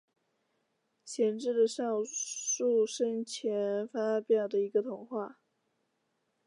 [1.05, 5.37] 贤治的少数生前发表的一个童话。